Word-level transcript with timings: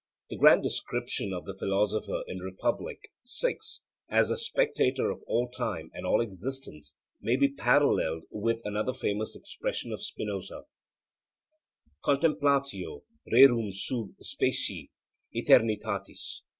The 0.31 0.35
grand 0.35 0.63
description 0.63 1.31
of 1.31 1.45
the 1.45 1.53
philosopher 1.53 2.23
in 2.25 2.39
Republic 2.39 3.11
VI, 3.23 3.57
as 4.09 4.29
the 4.29 4.35
spectator 4.39 5.11
of 5.11 5.21
all 5.27 5.47
time 5.47 5.91
and 5.93 6.07
all 6.07 6.21
existence, 6.21 6.95
may 7.21 7.35
be 7.35 7.47
paralleled 7.49 8.23
with 8.31 8.63
another 8.65 8.93
famous 8.93 9.35
expression 9.35 9.91
of 9.93 10.01
Spinoza, 10.01 10.63
'Contemplatio 12.03 13.03
rerum 13.31 13.73
sub 13.75 14.15
specie 14.23 14.89
eternitatis.' 15.35 16.41